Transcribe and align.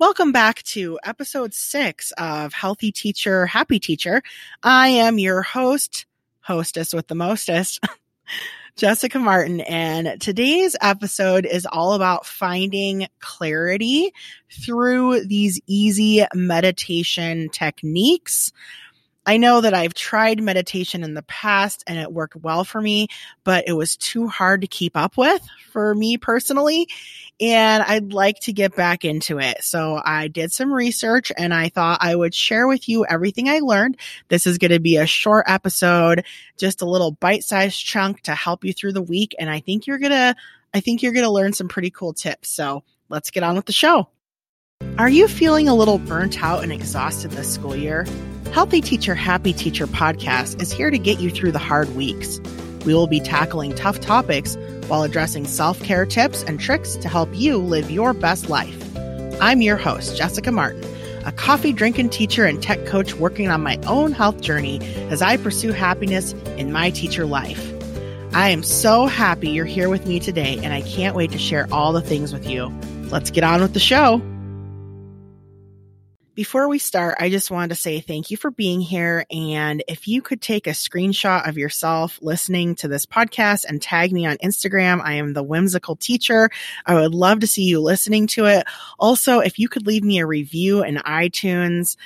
Welcome 0.00 0.32
back 0.32 0.60
to 0.64 0.98
episode 1.04 1.54
six 1.54 2.12
of 2.18 2.52
Healthy 2.52 2.90
Teacher, 2.90 3.46
Happy 3.46 3.78
Teacher. 3.78 4.24
I 4.60 4.88
am 4.88 5.20
your 5.20 5.42
host, 5.42 6.06
hostess 6.40 6.92
with 6.92 7.06
the 7.06 7.14
mostest, 7.14 7.78
Jessica 8.76 9.20
Martin, 9.20 9.60
and 9.60 10.20
today's 10.20 10.74
episode 10.80 11.46
is 11.46 11.64
all 11.64 11.92
about 11.92 12.26
finding 12.26 13.06
clarity 13.20 14.12
through 14.50 15.26
these 15.26 15.60
easy 15.68 16.26
meditation 16.34 17.48
techniques. 17.50 18.50
I 19.26 19.38
know 19.38 19.60
that 19.60 19.74
I've 19.74 19.94
tried 19.94 20.42
meditation 20.42 21.02
in 21.02 21.14
the 21.14 21.22
past 21.22 21.82
and 21.86 21.98
it 21.98 22.12
worked 22.12 22.36
well 22.36 22.64
for 22.64 22.80
me, 22.80 23.08
but 23.42 23.64
it 23.66 23.72
was 23.72 23.96
too 23.96 24.28
hard 24.28 24.60
to 24.60 24.66
keep 24.66 24.96
up 24.96 25.16
with 25.16 25.42
for 25.72 25.94
me 25.94 26.18
personally. 26.18 26.88
And 27.40 27.82
I'd 27.82 28.12
like 28.12 28.38
to 28.40 28.52
get 28.52 28.76
back 28.76 29.04
into 29.04 29.38
it. 29.38 29.64
So 29.64 30.00
I 30.04 30.28
did 30.28 30.52
some 30.52 30.72
research 30.72 31.32
and 31.36 31.54
I 31.54 31.68
thought 31.68 31.98
I 32.00 32.14
would 32.14 32.34
share 32.34 32.66
with 32.68 32.88
you 32.88 33.04
everything 33.06 33.48
I 33.48 33.60
learned. 33.60 33.96
This 34.28 34.46
is 34.46 34.58
going 34.58 34.70
to 34.70 34.80
be 34.80 34.98
a 34.98 35.06
short 35.06 35.46
episode, 35.48 36.24
just 36.58 36.82
a 36.82 36.88
little 36.88 37.12
bite 37.12 37.44
sized 37.44 37.84
chunk 37.84 38.20
to 38.22 38.34
help 38.34 38.64
you 38.64 38.72
through 38.72 38.92
the 38.92 39.02
week. 39.02 39.34
And 39.38 39.48
I 39.50 39.60
think 39.60 39.86
you're 39.86 39.98
going 39.98 40.12
to, 40.12 40.36
I 40.74 40.80
think 40.80 41.02
you're 41.02 41.12
going 41.12 41.24
to 41.24 41.30
learn 41.30 41.54
some 41.54 41.68
pretty 41.68 41.90
cool 41.90 42.12
tips. 42.12 42.50
So 42.50 42.84
let's 43.08 43.30
get 43.30 43.42
on 43.42 43.56
with 43.56 43.66
the 43.66 43.72
show. 43.72 44.08
Are 44.98 45.08
you 45.08 45.26
feeling 45.26 45.68
a 45.68 45.74
little 45.74 45.98
burnt 45.98 46.42
out 46.42 46.62
and 46.62 46.72
exhausted 46.72 47.30
this 47.30 47.52
school 47.52 47.74
year? 47.74 48.06
Healthy 48.52 48.82
Teacher, 48.82 49.14
Happy 49.14 49.52
Teacher 49.52 49.86
podcast 49.86 50.62
is 50.62 50.72
here 50.72 50.90
to 50.90 50.98
get 50.98 51.20
you 51.20 51.30
through 51.30 51.52
the 51.52 51.58
hard 51.58 51.94
weeks. 51.96 52.40
We 52.84 52.94
will 52.94 53.06
be 53.06 53.20
tackling 53.20 53.74
tough 53.74 54.00
topics 54.00 54.56
while 54.86 55.02
addressing 55.02 55.46
self 55.46 55.82
care 55.82 56.06
tips 56.06 56.42
and 56.44 56.60
tricks 56.60 56.96
to 56.96 57.08
help 57.08 57.28
you 57.32 57.58
live 57.58 57.90
your 57.90 58.12
best 58.12 58.48
life. 58.48 58.80
I'm 59.40 59.62
your 59.62 59.76
host, 59.76 60.16
Jessica 60.16 60.52
Martin, 60.52 60.84
a 61.26 61.32
coffee 61.32 61.72
drinking 61.72 62.10
teacher 62.10 62.44
and 62.44 62.62
tech 62.62 62.86
coach 62.86 63.14
working 63.14 63.48
on 63.48 63.62
my 63.62 63.78
own 63.86 64.12
health 64.12 64.40
journey 64.40 64.80
as 65.10 65.20
I 65.20 65.36
pursue 65.36 65.72
happiness 65.72 66.32
in 66.56 66.72
my 66.72 66.90
teacher 66.90 67.26
life. 67.26 67.72
I 68.34 68.50
am 68.50 68.62
so 68.62 69.06
happy 69.06 69.50
you're 69.50 69.64
here 69.64 69.88
with 69.88 70.06
me 70.06 70.20
today, 70.20 70.58
and 70.62 70.72
I 70.72 70.82
can't 70.82 71.14
wait 71.14 71.32
to 71.32 71.38
share 71.38 71.68
all 71.72 71.92
the 71.92 72.02
things 72.02 72.32
with 72.32 72.48
you. 72.48 72.72
Let's 73.10 73.30
get 73.30 73.44
on 73.44 73.60
with 73.62 73.74
the 73.74 73.80
show. 73.80 74.20
Before 76.34 76.68
we 76.68 76.80
start, 76.80 77.16
I 77.20 77.30
just 77.30 77.52
wanted 77.52 77.68
to 77.68 77.80
say 77.80 78.00
thank 78.00 78.28
you 78.28 78.36
for 78.36 78.50
being 78.50 78.80
here. 78.80 79.24
And 79.30 79.84
if 79.86 80.08
you 80.08 80.20
could 80.20 80.42
take 80.42 80.66
a 80.66 80.70
screenshot 80.70 81.48
of 81.48 81.56
yourself 81.56 82.18
listening 82.20 82.74
to 82.76 82.88
this 82.88 83.06
podcast 83.06 83.66
and 83.66 83.80
tag 83.80 84.12
me 84.12 84.26
on 84.26 84.38
Instagram, 84.38 85.00
I 85.00 85.14
am 85.14 85.32
the 85.32 85.44
whimsical 85.44 85.94
teacher. 85.94 86.50
I 86.86 86.94
would 86.94 87.14
love 87.14 87.38
to 87.40 87.46
see 87.46 87.62
you 87.62 87.80
listening 87.80 88.26
to 88.28 88.46
it. 88.46 88.66
Also, 88.98 89.38
if 89.38 89.60
you 89.60 89.68
could 89.68 89.86
leave 89.86 90.02
me 90.02 90.18
a 90.18 90.26
review 90.26 90.82
in 90.82 90.96
iTunes 90.96 91.96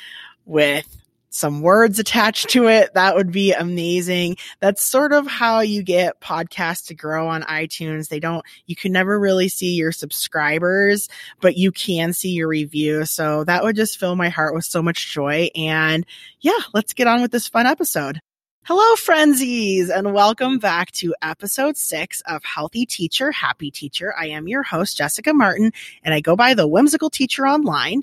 with 0.44 0.86
some 1.30 1.60
words 1.60 1.98
attached 1.98 2.50
to 2.50 2.68
it, 2.68 2.94
that 2.94 3.14
would 3.14 3.32
be 3.32 3.52
amazing. 3.52 4.36
That's 4.60 4.82
sort 4.82 5.12
of 5.12 5.26
how 5.26 5.60
you 5.60 5.82
get 5.82 6.20
podcasts 6.20 6.86
to 6.86 6.94
grow 6.94 7.28
on 7.28 7.42
iTunes. 7.42 8.08
They 8.08 8.20
don't, 8.20 8.44
you 8.66 8.76
can 8.76 8.92
never 8.92 9.18
really 9.18 9.48
see 9.48 9.74
your 9.74 9.92
subscribers, 9.92 11.08
but 11.40 11.56
you 11.56 11.72
can 11.72 12.12
see 12.12 12.30
your 12.30 12.48
review. 12.48 13.04
So 13.04 13.44
that 13.44 13.62
would 13.62 13.76
just 13.76 13.98
fill 13.98 14.16
my 14.16 14.28
heart 14.28 14.54
with 14.54 14.64
so 14.64 14.82
much 14.82 15.12
joy. 15.12 15.50
And 15.54 16.06
yeah, 16.40 16.52
let's 16.72 16.92
get 16.92 17.06
on 17.06 17.22
with 17.22 17.30
this 17.30 17.48
fun 17.48 17.66
episode. 17.66 18.20
Hello, 18.70 18.96
frenzies, 18.96 19.88
and 19.88 20.12
welcome 20.12 20.58
back 20.58 20.92
to 20.92 21.14
episode 21.22 21.78
six 21.78 22.20
of 22.26 22.44
Healthy 22.44 22.84
Teacher, 22.84 23.32
Happy 23.32 23.70
Teacher. 23.70 24.12
I 24.14 24.26
am 24.26 24.46
your 24.46 24.62
host, 24.62 24.98
Jessica 24.98 25.32
Martin, 25.32 25.72
and 26.04 26.12
I 26.12 26.20
go 26.20 26.36
by 26.36 26.52
the 26.52 26.68
Whimsical 26.68 27.08
Teacher 27.08 27.46
online. 27.46 28.02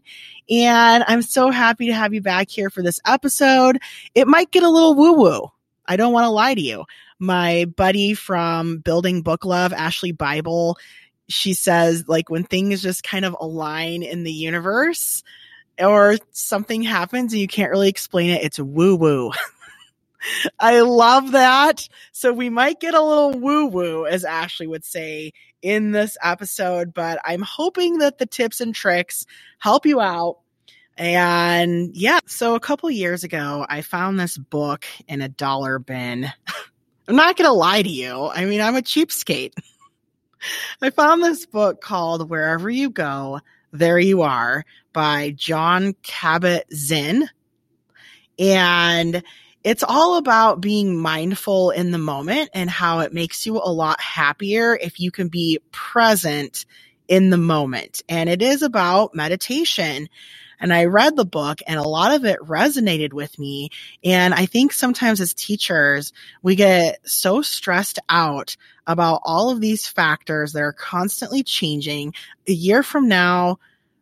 And 0.49 1.03
I'm 1.07 1.21
so 1.21 1.51
happy 1.51 1.85
to 1.85 1.93
have 1.93 2.15
you 2.15 2.21
back 2.21 2.49
here 2.49 2.71
for 2.71 2.81
this 2.81 2.99
episode. 3.05 3.77
It 4.15 4.27
might 4.27 4.49
get 4.49 4.63
a 4.63 4.69
little 4.71 4.95
woo 4.95 5.13
woo. 5.13 5.51
I 5.85 5.97
don't 5.97 6.13
want 6.13 6.23
to 6.23 6.31
lie 6.31 6.55
to 6.55 6.61
you. 6.61 6.85
My 7.19 7.65
buddy 7.65 8.15
from 8.15 8.79
Building 8.79 9.21
Book 9.21 9.45
Love, 9.45 9.71
Ashley 9.71 10.13
Bible, 10.13 10.79
she 11.27 11.53
says, 11.53 12.05
like, 12.07 12.31
when 12.31 12.43
things 12.43 12.81
just 12.81 13.03
kind 13.03 13.23
of 13.23 13.35
align 13.39 14.01
in 14.01 14.23
the 14.23 14.33
universe, 14.33 15.21
or 15.79 16.15
something 16.31 16.81
happens 16.81 17.33
and 17.33 17.41
you 17.41 17.47
can't 17.47 17.69
really 17.69 17.89
explain 17.89 18.31
it, 18.31 18.43
it's 18.43 18.57
woo 18.57 18.95
woo. 18.95 19.31
I 20.59 20.81
love 20.81 21.31
that. 21.31 21.87
So 22.11 22.33
we 22.33 22.49
might 22.49 22.79
get 22.79 22.93
a 22.93 23.01
little 23.01 23.39
woo 23.39 23.67
woo, 23.67 24.05
as 24.05 24.25
Ashley 24.25 24.67
would 24.67 24.85
say 24.85 25.33
in 25.61 25.91
this 25.91 26.17
episode, 26.21 26.93
but 26.93 27.19
I'm 27.23 27.41
hoping 27.41 27.97
that 27.99 28.17
the 28.17 28.25
tips 28.25 28.61
and 28.61 28.73
tricks 28.73 29.25
help 29.57 29.85
you 29.85 29.99
out. 29.99 30.37
And 30.97 31.95
yeah, 31.95 32.19
so 32.25 32.55
a 32.55 32.59
couple 32.59 32.89
years 32.89 33.23
ago, 33.23 33.65
I 33.67 33.81
found 33.81 34.19
this 34.19 34.37
book 34.37 34.85
in 35.07 35.21
a 35.21 35.27
dollar 35.27 35.79
bin. 35.79 36.31
I'm 37.07 37.15
not 37.15 37.35
going 37.35 37.47
to 37.47 37.53
lie 37.53 37.81
to 37.81 37.89
you. 37.89 38.29
I 38.33 38.45
mean, 38.45 38.61
I'm 38.61 38.75
a 38.75 38.81
cheapskate. 38.81 39.53
I 40.81 40.89
found 40.91 41.23
this 41.23 41.45
book 41.45 41.81
called 41.81 42.29
Wherever 42.29 42.69
You 42.69 42.89
Go, 42.89 43.41
There 43.71 43.99
You 43.99 44.21
Are 44.21 44.63
by 44.93 45.31
John 45.31 45.93
Cabot 46.03 46.65
Zinn. 46.73 47.27
And 48.37 49.23
it's 49.65 49.83
all 49.83 50.17
about 50.17 50.61
being 50.61 50.95
mindful 50.95 51.71
in 51.71 51.89
the 51.89 51.97
moment 51.97 52.51
and 52.53 52.69
how 52.69 52.99
it 52.99 53.11
makes 53.11 53.47
you 53.47 53.57
a 53.57 53.71
lot 53.71 53.99
happier 53.99 54.77
if 54.79 54.99
you 54.99 55.09
can 55.09 55.27
be 55.27 55.59
present 55.71 56.67
in 57.07 57.31
the 57.31 57.37
moment. 57.37 58.03
And 58.07 58.29
it 58.29 58.43
is 58.43 58.61
about 58.61 59.15
meditation. 59.15 60.07
And 60.59 60.71
I 60.71 60.85
read 60.85 61.15
the 61.15 61.25
book 61.25 61.61
and 61.65 61.79
a 61.79 61.89
lot 61.89 62.13
of 62.13 62.25
it 62.25 62.39
resonated 62.41 63.11
with 63.11 63.39
me. 63.39 63.71
And 64.03 64.35
I 64.35 64.45
think 64.45 64.71
sometimes 64.71 65.19
as 65.19 65.33
teachers, 65.33 66.13
we 66.43 66.55
get 66.55 66.99
so 67.03 67.41
stressed 67.41 67.97
out 68.07 68.57
about 68.85 69.21
all 69.23 69.49
of 69.49 69.61
these 69.61 69.87
factors 69.87 70.53
that 70.53 70.61
are 70.61 70.73
constantly 70.73 71.41
changing. 71.41 72.13
A 72.47 72.53
year 72.53 72.83
from 72.83 73.07
now, 73.07 73.57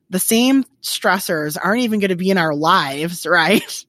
the 0.09 0.19
same 0.19 0.65
stressors 0.81 1.57
aren't 1.61 1.83
even 1.83 2.01
going 2.01 2.09
to 2.09 2.17
be 2.17 2.31
in 2.31 2.37
our 2.37 2.53
lives, 2.53 3.25
right? 3.25 3.85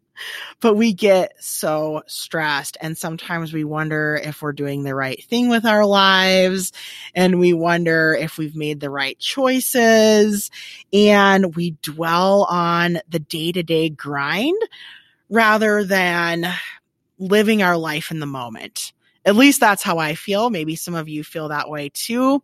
But 0.61 0.75
we 0.75 0.93
get 0.93 1.33
so 1.39 2.03
stressed 2.07 2.77
and 2.81 2.97
sometimes 2.97 3.53
we 3.53 3.65
wonder 3.65 4.21
if 4.23 4.43
we're 4.43 4.53
doing 4.53 4.83
the 4.83 4.95
right 4.95 5.23
thing 5.25 5.49
with 5.49 5.65
our 5.65 5.85
lives 5.85 6.73
and 7.15 7.39
we 7.39 7.53
wonder 7.53 8.15
if 8.15 8.39
we've 8.39 8.57
made 8.57 8.81
the 8.81 8.91
right 8.91 9.19
choices 9.19 10.51
and 10.93 11.57
we 11.57 11.77
dwell 11.83 12.45
on 12.45 12.99
the 13.09 13.19
day-to-day 13.19 13.89
grind 13.91 14.61
rather 15.29 15.85
than 15.85 16.47
living 17.19 17.63
our 17.63 17.77
life 17.77 18.11
in 18.11 18.21
the 18.21 18.27
moment. 18.27 18.93
At 19.25 19.37
least 19.37 19.61
that's 19.61 19.83
how 19.83 19.99
I 19.99 20.15
feel. 20.15 20.51
Maybe 20.51 20.77
some 20.77 20.95
of 20.95 21.09
you 21.09 21.25
feel 21.25 21.49
that 21.49 21.71
way 21.71 21.89
too. 21.89 22.43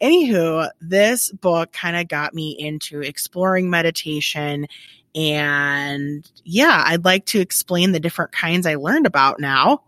Anywho, 0.00 0.70
this 0.80 1.30
book 1.32 1.72
kind 1.72 1.96
of 1.96 2.08
got 2.08 2.34
me 2.34 2.56
into 2.58 3.00
exploring 3.00 3.68
meditation 3.68 4.66
and 5.14 6.28
yeah, 6.44 6.82
I'd 6.86 7.04
like 7.04 7.26
to 7.26 7.40
explain 7.40 7.92
the 7.92 8.00
different 8.00 8.32
kinds 8.32 8.66
I 8.66 8.76
learned 8.76 9.06
about 9.06 9.40
now. 9.40 9.82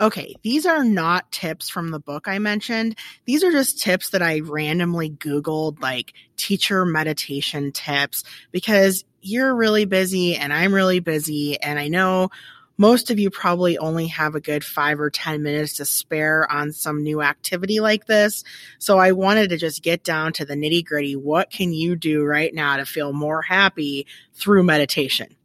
Okay, 0.00 0.34
these 0.42 0.66
are 0.66 0.82
not 0.82 1.30
tips 1.30 1.68
from 1.68 1.90
the 1.90 2.00
book 2.00 2.26
I 2.26 2.40
mentioned. 2.40 2.96
These 3.24 3.44
are 3.44 3.52
just 3.52 3.80
tips 3.80 4.10
that 4.10 4.22
I 4.22 4.40
randomly 4.40 5.10
Googled, 5.10 5.80
like 5.80 6.12
teacher 6.36 6.84
meditation 6.84 7.70
tips, 7.70 8.24
because 8.50 9.04
you're 9.20 9.54
really 9.54 9.84
busy 9.84 10.34
and 10.34 10.52
I'm 10.52 10.74
really 10.74 10.98
busy. 10.98 11.60
And 11.60 11.78
I 11.78 11.86
know 11.86 12.30
most 12.82 13.12
of 13.12 13.20
you 13.20 13.30
probably 13.30 13.78
only 13.78 14.08
have 14.08 14.34
a 14.34 14.40
good 14.40 14.64
five 14.64 14.98
or 14.98 15.08
10 15.08 15.40
minutes 15.40 15.76
to 15.76 15.84
spare 15.84 16.50
on 16.50 16.72
some 16.72 17.00
new 17.00 17.22
activity 17.22 17.78
like 17.78 18.06
this. 18.06 18.42
So 18.80 18.98
I 18.98 19.12
wanted 19.12 19.50
to 19.50 19.56
just 19.56 19.84
get 19.84 20.02
down 20.02 20.32
to 20.32 20.44
the 20.44 20.54
nitty 20.54 20.84
gritty. 20.84 21.14
What 21.14 21.48
can 21.48 21.72
you 21.72 21.94
do 21.94 22.24
right 22.24 22.52
now 22.52 22.78
to 22.78 22.84
feel 22.84 23.12
more 23.12 23.40
happy 23.40 24.08
through 24.34 24.64
meditation? 24.64 25.36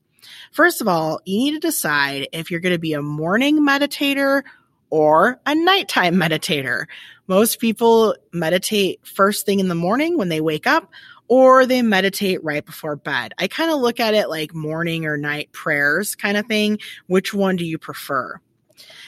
First 0.51 0.81
of 0.81 0.87
all, 0.87 1.21
you 1.25 1.37
need 1.37 1.51
to 1.51 1.59
decide 1.59 2.27
if 2.33 2.49
you're 2.49 2.59
going 2.59 2.73
to 2.73 2.79
be 2.79 2.93
a 2.93 3.03
morning 3.03 3.59
meditator 3.59 4.41
or 4.89 5.39
a 5.45 5.53
nighttime 5.53 6.15
meditator. 6.19 6.85
Most 7.27 7.59
people 7.59 8.15
meditate 8.33 9.05
first 9.05 9.45
thing 9.45 9.59
in 9.59 9.67
the 9.67 9.75
morning 9.75 10.17
when 10.17 10.29
they 10.29 10.41
wake 10.41 10.65
up, 10.65 10.89
or 11.27 11.65
they 11.65 11.81
meditate 11.81 12.43
right 12.43 12.65
before 12.65 12.95
bed. 12.95 13.33
I 13.37 13.47
kind 13.47 13.71
of 13.71 13.79
look 13.79 13.99
at 13.99 14.13
it 14.13 14.29
like 14.29 14.53
morning 14.53 15.05
or 15.05 15.17
night 15.17 15.51
prayers 15.51 16.15
kind 16.15 16.37
of 16.37 16.45
thing. 16.45 16.79
Which 17.07 17.33
one 17.33 17.55
do 17.55 17.65
you 17.65 17.77
prefer? 17.77 18.39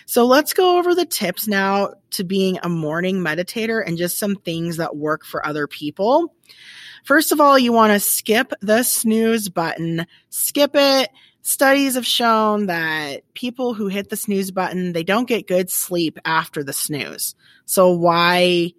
So 0.05 0.25
let's 0.25 0.53
go 0.53 0.79
over 0.79 0.95
the 0.95 1.05
tips 1.05 1.47
now 1.47 1.93
to 2.11 2.23
being 2.23 2.57
a 2.63 2.69
morning 2.69 3.17
meditator 3.17 3.83
and 3.85 3.97
just 3.97 4.17
some 4.17 4.35
things 4.35 4.77
that 4.77 4.95
work 4.95 5.23
for 5.23 5.45
other 5.45 5.67
people. 5.67 6.33
First 7.03 7.31
of 7.31 7.39
all, 7.39 7.57
you 7.57 7.71
want 7.71 7.93
to 7.93 7.99
skip 7.99 8.51
the 8.61 8.83
snooze 8.83 9.49
button. 9.49 10.05
Skip 10.29 10.71
it. 10.73 11.09
Studies 11.41 11.95
have 11.95 12.05
shown 12.05 12.65
that 12.65 13.21
people 13.33 13.73
who 13.73 13.87
hit 13.87 14.09
the 14.09 14.17
snooze 14.17 14.51
button, 14.51 14.93
they 14.93 15.03
don't 15.03 15.27
get 15.27 15.47
good 15.47 15.69
sleep 15.69 16.19
after 16.25 16.63
the 16.63 16.73
snooze. 16.73 17.35
So 17.65 17.91
why, 17.91 18.73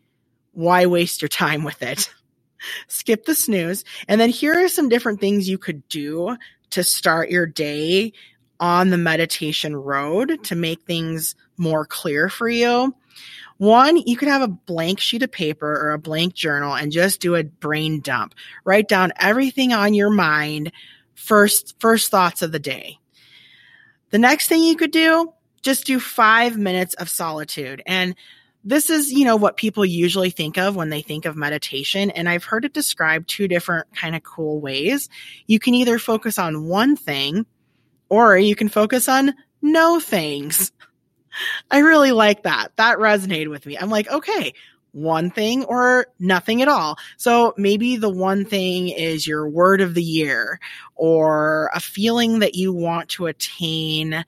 why 0.53 0.87
waste 0.87 1.23
your 1.23 1.29
time 1.29 1.65
with 1.65 1.83
it? 1.83 2.13
skip 2.89 3.25
the 3.25 3.35
snooze. 3.35 3.85
And 4.09 4.21
then 4.21 4.31
here 4.31 4.65
are 4.65 4.69
some 4.69 4.89
different 4.89 5.21
things 5.21 5.49
you 5.49 5.59
could 5.59 5.87
do 5.89 6.37
to 6.71 6.85
start 6.85 7.31
your 7.31 7.47
day 7.47 8.13
on 8.61 8.91
the 8.91 8.99
meditation 8.99 9.75
road 9.75 10.45
to 10.45 10.55
make 10.55 10.83
things 10.83 11.35
more 11.57 11.87
clear 11.87 12.29
for 12.29 12.49
you. 12.49 12.95
One, 13.57 13.97
you 13.97 14.17
could 14.17 14.29
have 14.29 14.43
a 14.43 14.49
blank 14.49 15.01
sheet 15.01 15.23
of 15.23 15.33
paper 15.33 15.71
or 15.71 15.93
a 15.93 15.99
blank 15.99 16.35
journal 16.35 16.75
and 16.75 16.93
just 16.93 17.21
do 17.21 17.35
a 17.35 17.45
brain 17.45 18.01
dump. 18.01 18.35
Write 18.65 18.89
down 18.89 19.13
everything 19.19 19.73
on 19.73 19.93
your 19.93 20.11
mind, 20.11 20.73
first, 21.15 21.75
first 21.79 22.11
thoughts 22.11 22.41
of 22.41 22.53
the 22.53 22.59
day. 22.59 22.99
The 24.11 24.19
next 24.19 24.49
thing 24.49 24.63
you 24.63 24.77
could 24.77 24.93
do, 24.93 25.33
just 25.63 25.85
do 25.87 26.01
five 26.01 26.57
minutes 26.57 26.95
of 26.95 27.11
solitude. 27.11 27.83
And 27.87 28.15
this 28.63 28.91
is, 28.91 29.11
you 29.11 29.25
know, 29.25 29.37
what 29.37 29.57
people 29.57 29.85
usually 29.85 30.31
think 30.31 30.59
of 30.59 30.77
when 30.77 30.91
they 30.91 31.03
think 31.03 31.25
of 31.25 31.37
meditation. 31.37 32.11
And 32.11 32.29
I've 32.29 32.45
heard 32.45 32.65
it 32.65 32.73
described 32.73 33.29
two 33.29 33.49
different 33.49 33.95
kind 33.95 34.15
of 34.15 34.23
cool 34.23 34.61
ways. 34.61 35.09
You 35.47 35.59
can 35.59 35.75
either 35.75 35.99
focus 35.99 36.39
on 36.39 36.65
one 36.67 36.97
thing 36.97 37.47
or 38.09 38.37
you 38.37 38.55
can 38.55 38.69
focus 38.69 39.09
on 39.09 39.35
no 39.63 39.99
things. 40.01 40.73
I 41.71 41.79
really 41.79 42.13
like 42.13 42.43
that. 42.43 42.73
That 42.77 42.99
resonated 42.99 43.49
with 43.49 43.65
me. 43.65 43.79
I'm 43.79 43.91
like, 43.91 44.11
okay, 44.11 44.53
one 44.93 45.31
thing 45.31 45.65
or 45.65 46.07
nothing 46.19 46.63
at 46.63 46.69
all. 46.69 46.99
So 47.17 47.55
maybe 47.57 47.97
the 47.97 48.11
one 48.11 48.45
thing 48.45 48.89
is 48.89 49.27
your 49.27 49.49
word 49.49 49.81
of 49.81 49.95
the 49.95 50.03
year 50.03 50.59
or 50.97 51.71
a 51.75 51.81
feeling 51.81 52.41
that 52.41 52.55
you 52.55 52.73
want 52.73 53.09
to 53.11 53.27
attain 53.27 54.25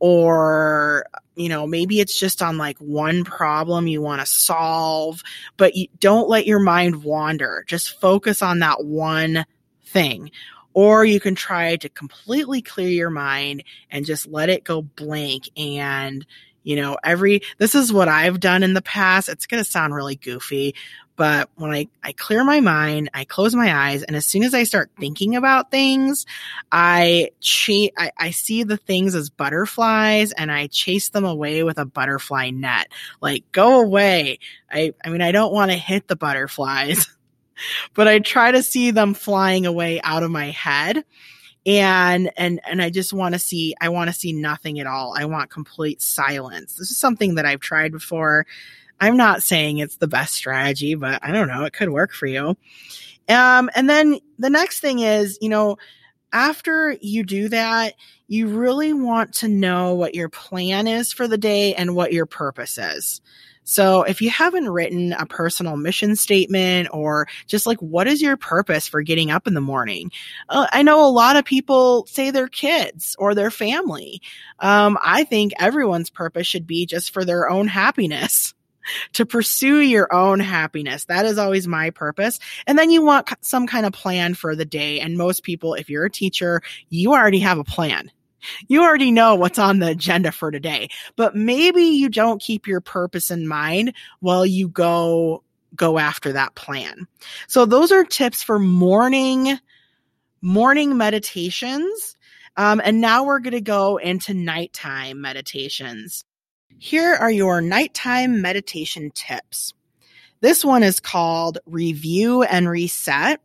or 0.00 1.06
you 1.36 1.48
know 1.48 1.66
maybe 1.66 2.00
it's 2.00 2.18
just 2.18 2.42
on 2.42 2.58
like 2.58 2.78
one 2.78 3.22
problem 3.22 3.86
you 3.86 4.02
want 4.02 4.20
to 4.20 4.26
solve 4.26 5.22
but 5.56 5.76
you 5.76 5.86
don't 6.00 6.28
let 6.28 6.46
your 6.46 6.58
mind 6.58 7.04
wander. 7.04 7.64
Just 7.68 8.00
focus 8.00 8.42
on 8.42 8.58
that 8.60 8.84
one 8.84 9.44
thing. 9.86 10.30
Or 10.72 11.04
you 11.04 11.20
can 11.20 11.34
try 11.34 11.76
to 11.76 11.88
completely 11.88 12.62
clear 12.62 12.88
your 12.88 13.10
mind 13.10 13.64
and 13.90 14.06
just 14.06 14.28
let 14.28 14.48
it 14.48 14.64
go 14.64 14.82
blank 14.82 15.50
and 15.56 16.24
you 16.62 16.76
know 16.76 16.96
every 17.02 17.40
this 17.58 17.74
is 17.74 17.92
what 17.92 18.08
i've 18.08 18.40
done 18.40 18.62
in 18.62 18.74
the 18.74 18.82
past. 18.82 19.28
It's 19.28 19.46
going 19.46 19.62
to 19.62 19.70
sound 19.70 19.94
really 19.94 20.16
goofy 20.16 20.74
but 21.20 21.50
when 21.56 21.70
I, 21.70 21.86
I 22.02 22.12
clear 22.12 22.42
my 22.44 22.60
mind, 22.60 23.10
I 23.12 23.24
close 23.24 23.54
my 23.54 23.76
eyes, 23.76 24.02
and 24.02 24.16
as 24.16 24.24
soon 24.24 24.42
as 24.42 24.54
I 24.54 24.62
start 24.62 24.90
thinking 24.98 25.36
about 25.36 25.70
things, 25.70 26.24
I, 26.72 27.32
cha- 27.40 27.90
I, 27.98 28.10
I 28.16 28.30
see 28.30 28.62
the 28.62 28.78
things 28.78 29.14
as 29.14 29.28
butterflies 29.28 30.32
and 30.32 30.50
I 30.50 30.68
chase 30.68 31.10
them 31.10 31.26
away 31.26 31.62
with 31.62 31.76
a 31.76 31.84
butterfly 31.84 32.48
net. 32.48 32.88
Like, 33.20 33.44
go 33.52 33.82
away. 33.82 34.38
I, 34.72 34.94
I 35.04 35.10
mean, 35.10 35.20
I 35.20 35.30
don't 35.30 35.52
want 35.52 35.70
to 35.70 35.76
hit 35.76 36.08
the 36.08 36.16
butterflies, 36.16 37.06
but 37.92 38.08
I 38.08 38.20
try 38.20 38.52
to 38.52 38.62
see 38.62 38.90
them 38.90 39.12
flying 39.12 39.66
away 39.66 40.00
out 40.00 40.22
of 40.22 40.30
my 40.30 40.46
head 40.46 41.04
and 41.66 42.30
and 42.38 42.62
and 42.66 42.80
I 42.80 42.88
just 42.88 43.12
want 43.12 43.34
to 43.34 43.38
see 43.38 43.74
I 43.78 43.90
want 43.90 44.08
to 44.08 44.16
see 44.16 44.32
nothing 44.32 44.80
at 44.80 44.86
all. 44.86 45.14
I 45.14 45.26
want 45.26 45.50
complete 45.50 46.00
silence. 46.00 46.76
This 46.76 46.90
is 46.90 46.96
something 46.96 47.34
that 47.34 47.44
I've 47.44 47.60
tried 47.60 47.92
before 47.92 48.46
I'm 49.00 49.16
not 49.16 49.42
saying 49.42 49.78
it's 49.78 49.96
the 49.96 50.06
best 50.06 50.34
strategy, 50.34 50.94
but 50.94 51.20
I 51.24 51.32
don't 51.32 51.48
know. 51.48 51.64
It 51.64 51.72
could 51.72 51.90
work 51.90 52.12
for 52.12 52.26
you. 52.26 52.56
Um, 53.28 53.70
and 53.74 53.88
then 53.88 54.18
the 54.38 54.50
next 54.50 54.80
thing 54.80 54.98
is, 54.98 55.38
you 55.40 55.48
know, 55.48 55.78
after 56.32 56.96
you 57.00 57.24
do 57.24 57.48
that, 57.48 57.94
you 58.28 58.48
really 58.48 58.92
want 58.92 59.34
to 59.34 59.48
know 59.48 59.94
what 59.94 60.14
your 60.14 60.28
plan 60.28 60.86
is 60.86 61.12
for 61.12 61.26
the 61.26 61.38
day 61.38 61.74
and 61.74 61.96
what 61.96 62.12
your 62.12 62.26
purpose 62.26 62.78
is. 62.78 63.20
So 63.64 64.02
if 64.02 64.20
you 64.20 64.30
haven't 64.30 64.68
written 64.68 65.12
a 65.12 65.26
personal 65.26 65.76
mission 65.76 66.16
statement 66.16 66.88
or 66.92 67.28
just 67.46 67.66
like, 67.66 67.78
what 67.78 68.08
is 68.08 68.20
your 68.20 68.36
purpose 68.36 68.88
for 68.88 69.02
getting 69.02 69.30
up 69.30 69.46
in 69.46 69.54
the 69.54 69.60
morning? 69.60 70.10
Uh, 70.48 70.66
I 70.72 70.82
know 70.82 71.06
a 71.06 71.10
lot 71.10 71.36
of 71.36 71.44
people 71.44 72.06
say 72.06 72.30
their 72.30 72.48
kids 72.48 73.14
or 73.18 73.34
their 73.34 73.50
family. 73.50 74.22
Um, 74.58 74.98
I 75.02 75.24
think 75.24 75.52
everyone's 75.58 76.10
purpose 76.10 76.46
should 76.46 76.66
be 76.66 76.86
just 76.86 77.12
for 77.12 77.24
their 77.24 77.48
own 77.48 77.68
happiness 77.68 78.54
to 79.14 79.26
pursue 79.26 79.80
your 79.80 80.12
own 80.12 80.40
happiness. 80.40 81.04
That 81.06 81.26
is 81.26 81.38
always 81.38 81.66
my 81.66 81.90
purpose. 81.90 82.38
And 82.66 82.78
then 82.78 82.90
you 82.90 83.02
want 83.02 83.28
some 83.40 83.66
kind 83.66 83.86
of 83.86 83.92
plan 83.92 84.34
for 84.34 84.56
the 84.56 84.64
day. 84.64 85.00
And 85.00 85.16
most 85.16 85.42
people, 85.42 85.74
if 85.74 85.90
you're 85.90 86.06
a 86.06 86.10
teacher, 86.10 86.62
you 86.88 87.12
already 87.12 87.40
have 87.40 87.58
a 87.58 87.64
plan. 87.64 88.10
You 88.68 88.82
already 88.82 89.10
know 89.10 89.34
what's 89.34 89.58
on 89.58 89.80
the 89.80 89.88
agenda 89.88 90.32
for 90.32 90.50
today, 90.50 90.88
but 91.16 91.36
maybe 91.36 91.82
you 91.82 92.08
don't 92.08 92.40
keep 92.40 92.66
your 92.66 92.80
purpose 92.80 93.30
in 93.30 93.46
mind 93.46 93.92
while 94.20 94.46
you 94.46 94.68
go 94.68 95.42
go 95.76 95.98
after 95.98 96.32
that 96.32 96.54
plan. 96.54 97.06
So 97.46 97.64
those 97.64 97.92
are 97.92 98.04
tips 98.04 98.42
for 98.42 98.58
morning 98.58 99.58
morning 100.42 100.96
meditations. 100.96 102.16
Um, 102.56 102.80
and 102.84 103.00
now 103.00 103.24
we're 103.24 103.40
going 103.40 103.52
to 103.52 103.60
go 103.60 103.98
into 103.98 104.34
nighttime 104.34 105.20
meditations. 105.20 106.24
Here 106.82 107.12
are 107.12 107.30
your 107.30 107.60
nighttime 107.60 108.40
meditation 108.40 109.10
tips. 109.14 109.74
This 110.40 110.64
one 110.64 110.82
is 110.82 110.98
called 110.98 111.58
Review 111.66 112.42
and 112.42 112.66
Reset. 112.66 113.38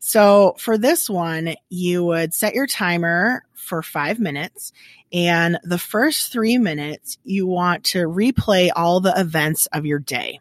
So 0.00 0.56
for 0.58 0.76
this 0.76 1.08
one, 1.08 1.54
you 1.70 2.04
would 2.04 2.34
set 2.34 2.52
your 2.52 2.66
timer 2.66 3.44
for 3.54 3.80
five 3.80 4.18
minutes. 4.18 4.72
And 5.12 5.60
the 5.62 5.78
first 5.78 6.32
three 6.32 6.58
minutes, 6.58 7.16
you 7.22 7.46
want 7.46 7.84
to 7.84 8.08
replay 8.08 8.70
all 8.74 8.98
the 8.98 9.14
events 9.16 9.66
of 9.66 9.86
your 9.86 10.00
day. 10.00 10.40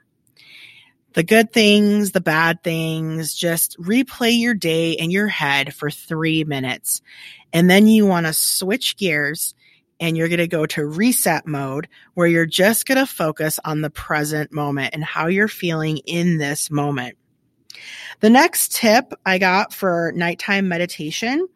The 1.14 1.22
good 1.22 1.54
things, 1.54 2.14
the 2.14 2.20
bad 2.20 2.64
things, 2.64 3.36
just 3.36 3.78
replay 3.80 4.40
your 4.40 4.56
day 4.56 4.94
in 4.94 5.12
your 5.12 5.28
head 5.28 5.76
for 5.76 5.92
three 5.92 6.44
minutes. 6.46 7.04
And 7.54 7.70
then 7.70 7.86
you 7.86 8.08
want 8.08 8.26
to 8.26 8.34
switch 8.34 8.98
gears 8.98 9.54
and 10.00 10.18
you're 10.18 10.28
going 10.28 10.40
to 10.40 10.48
go 10.48 10.66
to 10.66 10.86
reset 10.86 11.48
mode 11.48 11.88
where 12.14 12.28
you're 12.28 12.46
just 12.46 12.86
going 12.86 12.98
to 12.98 13.06
focus 13.06 13.60
on 13.64 13.82
the 13.82 13.90
present 13.90 14.52
moment 14.52 14.94
and 14.94 15.04
how 15.04 15.28
you're 15.28 15.48
feeling 15.48 15.98
in 16.06 16.38
this 16.38 16.70
moment. 16.70 17.18
The 18.20 18.30
next 18.30 18.74
tip 18.74 19.14
I 19.26 19.38
got 19.38 19.74
for 19.74 20.12
nighttime 20.16 20.68
meditation 20.68 21.48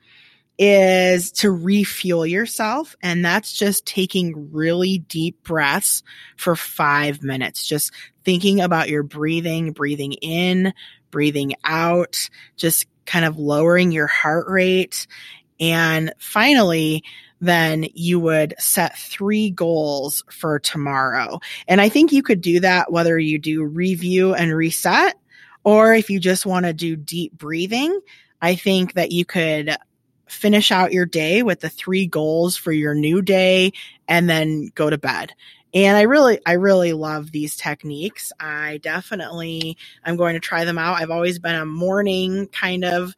is 0.57 1.31
to 1.31 1.51
refuel 1.51 2.25
yourself. 2.25 2.95
And 3.03 3.23
that's 3.23 3.53
just 3.53 3.85
taking 3.85 4.51
really 4.51 4.97
deep 4.97 5.43
breaths 5.43 6.01
for 6.35 6.55
five 6.55 7.21
minutes, 7.21 7.65
just 7.65 7.91
thinking 8.23 8.61
about 8.61 8.89
your 8.89 9.03
breathing, 9.03 9.71
breathing 9.71 10.13
in, 10.13 10.73
breathing 11.11 11.53
out, 11.63 12.29
just 12.55 12.87
kind 13.05 13.25
of 13.25 13.37
lowering 13.37 13.91
your 13.91 14.07
heart 14.07 14.47
rate. 14.49 15.05
And 15.59 16.13
finally, 16.17 17.03
then 17.39 17.85
you 17.93 18.19
would 18.19 18.55
set 18.57 18.97
three 18.97 19.51
goals 19.51 20.23
for 20.29 20.59
tomorrow. 20.59 21.39
And 21.67 21.79
I 21.79 21.89
think 21.89 22.11
you 22.11 22.23
could 22.23 22.41
do 22.41 22.61
that 22.61 22.91
whether 22.91 23.17
you 23.17 23.39
do 23.39 23.63
review 23.63 24.33
and 24.33 24.55
reset 24.55 25.15
or 25.63 25.93
if 25.93 26.09
you 26.09 26.19
just 26.19 26.45
want 26.45 26.65
to 26.65 26.73
do 26.73 26.95
deep 26.95 27.37
breathing. 27.37 27.99
I 28.41 28.55
think 28.55 28.93
that 28.93 29.11
you 29.11 29.25
could 29.25 29.75
finish 30.27 30.71
out 30.71 30.93
your 30.93 31.05
day 31.05 31.43
with 31.43 31.59
the 31.61 31.69
three 31.69 32.05
goals 32.05 32.57
for 32.57 32.71
your 32.71 32.93
new 32.93 33.21
day 33.21 33.71
and 34.07 34.29
then 34.29 34.71
go 34.75 34.89
to 34.89 34.97
bed. 34.97 35.33
And 35.73 35.97
I 35.97 36.03
really, 36.03 36.39
I 36.45 36.53
really 36.53 36.93
love 36.93 37.31
these 37.31 37.55
techniques. 37.55 38.31
I 38.39 38.79
definitely, 38.81 39.77
I'm 40.03 40.17
going 40.17 40.33
to 40.33 40.39
try 40.39 40.65
them 40.65 40.77
out. 40.77 40.99
I've 41.01 41.11
always 41.11 41.39
been 41.39 41.55
a 41.55 41.65
morning 41.65 42.47
kind 42.47 42.85
of 42.85 43.15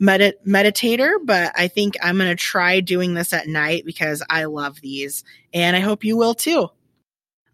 medit- 0.00 0.44
meditator, 0.46 1.14
but 1.24 1.52
I 1.56 1.68
think 1.68 1.96
I'm 2.02 2.16
going 2.16 2.30
to 2.30 2.36
try 2.36 2.80
doing 2.80 3.14
this 3.14 3.32
at 3.32 3.46
night 3.46 3.84
because 3.84 4.22
I 4.28 4.44
love 4.44 4.80
these 4.80 5.24
and 5.52 5.76
I 5.76 5.80
hope 5.80 6.04
you 6.04 6.16
will 6.16 6.34
too. 6.34 6.68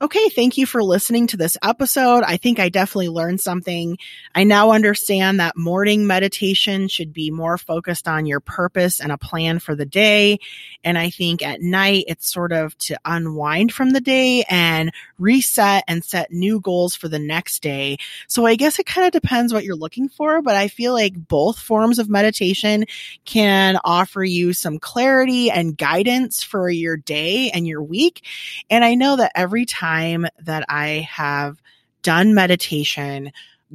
Okay, 0.04 0.28
thank 0.28 0.58
you 0.58 0.66
for 0.66 0.82
listening 0.82 1.28
to 1.28 1.38
this 1.38 1.56
episode. 1.62 2.24
I 2.24 2.36
think 2.36 2.60
I 2.60 2.68
definitely 2.68 3.08
learned 3.08 3.40
something. 3.40 3.96
I 4.34 4.44
now 4.44 4.72
understand 4.72 5.40
that 5.40 5.56
morning 5.56 6.06
meditation 6.06 6.88
should 6.88 7.10
be 7.14 7.30
more 7.30 7.56
focused 7.56 8.06
on 8.06 8.26
your 8.26 8.40
purpose 8.40 9.00
and 9.00 9.10
a 9.10 9.16
plan 9.16 9.60
for 9.60 9.74
the 9.74 9.86
day. 9.86 10.40
And 10.84 10.98
I 10.98 11.08
think 11.08 11.42
at 11.42 11.62
night, 11.62 12.04
it's 12.06 12.30
sort 12.30 12.52
of 12.52 12.76
to 12.80 12.98
unwind 13.06 13.72
from 13.72 13.92
the 13.92 14.00
day 14.02 14.44
and 14.50 14.92
reset 15.18 15.84
and 15.88 16.04
set 16.04 16.30
new 16.30 16.60
goals 16.60 16.94
for 16.94 17.08
the 17.08 17.18
next 17.18 17.62
day. 17.62 17.96
So 18.28 18.44
I 18.44 18.56
guess 18.56 18.78
it 18.78 18.84
kind 18.84 19.06
of 19.06 19.12
depends 19.18 19.54
what 19.54 19.64
you're 19.64 19.74
looking 19.74 20.10
for, 20.10 20.42
but 20.42 20.54
I 20.54 20.68
feel 20.68 20.92
like 20.92 21.14
both 21.16 21.58
forms 21.58 21.98
of 21.98 22.10
meditation 22.10 22.84
can 23.24 23.78
offer 23.82 24.22
you 24.22 24.52
some 24.52 24.78
clarity 24.78 25.50
and 25.50 25.78
guidance 25.78 26.42
for 26.42 26.68
your 26.68 26.98
day 26.98 27.50
and 27.52 27.66
your 27.66 27.82
week. 27.82 28.22
And 28.68 28.84
I 28.84 28.96
know 28.96 29.16
that 29.16 29.32
every 29.34 29.64
time 29.64 29.93
time 29.94 30.26
that 30.42 30.64
I 30.68 31.08
have 31.10 31.60
done 32.02 32.34
meditation, 32.34 33.32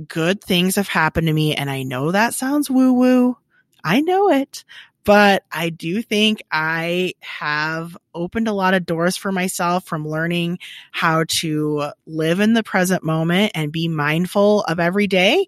good 0.07 0.43
things 0.43 0.75
have 0.75 0.87
happened 0.87 1.27
to 1.27 1.33
me. 1.33 1.55
And 1.55 1.69
I 1.69 1.83
know 1.83 2.11
that 2.11 2.33
sounds 2.33 2.69
woo 2.69 2.93
woo. 2.93 3.37
I 3.83 4.01
know 4.01 4.29
it, 4.29 4.63
but 5.03 5.43
I 5.51 5.69
do 5.69 6.01
think 6.01 6.43
I 6.51 7.13
have 7.21 7.97
opened 8.13 8.47
a 8.47 8.53
lot 8.53 8.73
of 8.73 8.85
doors 8.85 9.17
for 9.17 9.31
myself 9.31 9.85
from 9.85 10.07
learning 10.07 10.59
how 10.91 11.23
to 11.27 11.91
live 12.05 12.39
in 12.39 12.53
the 12.53 12.63
present 12.63 13.03
moment 13.03 13.53
and 13.55 13.71
be 13.71 13.87
mindful 13.87 14.61
of 14.63 14.79
every 14.79 15.07
day. 15.07 15.47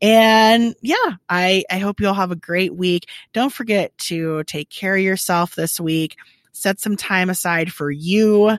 And 0.00 0.74
yeah, 0.80 1.16
I, 1.28 1.64
I 1.70 1.78
hope 1.78 2.00
you 2.00 2.08
all 2.08 2.14
have 2.14 2.30
a 2.30 2.36
great 2.36 2.74
week. 2.74 3.08
Don't 3.32 3.52
forget 3.52 3.96
to 3.98 4.44
take 4.44 4.70
care 4.70 4.96
of 4.96 5.02
yourself 5.02 5.54
this 5.54 5.80
week. 5.80 6.16
Set 6.52 6.80
some 6.80 6.96
time 6.96 7.30
aside 7.30 7.72
for 7.72 7.90
you 7.90 8.58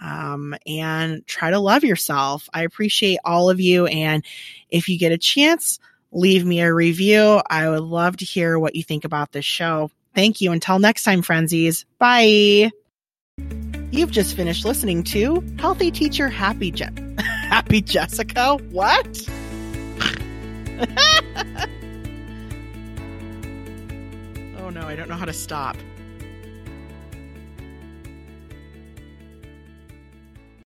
um, 0.00 0.54
and 0.66 1.26
try 1.26 1.50
to 1.50 1.58
love 1.58 1.84
yourself. 1.84 2.48
I 2.52 2.62
appreciate 2.62 3.18
all 3.24 3.50
of 3.50 3.60
you. 3.60 3.86
And 3.86 4.24
if 4.70 4.88
you 4.88 4.98
get 4.98 5.12
a 5.12 5.18
chance, 5.18 5.78
leave 6.12 6.44
me 6.44 6.60
a 6.60 6.72
review. 6.72 7.40
I 7.48 7.68
would 7.68 7.82
love 7.82 8.16
to 8.18 8.24
hear 8.24 8.58
what 8.58 8.74
you 8.74 8.82
think 8.82 9.04
about 9.04 9.32
this 9.32 9.44
show. 9.44 9.90
Thank 10.14 10.40
you. 10.40 10.52
Until 10.52 10.78
next 10.78 11.02
time, 11.02 11.22
frenzies. 11.22 11.84
Bye. 11.98 12.70
You've 13.90 14.10
just 14.10 14.34
finished 14.34 14.64
listening 14.64 15.04
to 15.04 15.44
Healthy 15.58 15.90
Teacher 15.90 16.28
Happy 16.28 16.70
Je- 16.70 16.88
Happy 17.18 17.80
Jessica. 17.80 18.56
What? 18.70 19.06
oh 24.58 24.70
no, 24.70 24.82
I 24.82 24.96
don't 24.96 25.08
know 25.08 25.14
how 25.14 25.24
to 25.24 25.32
stop. 25.32 25.76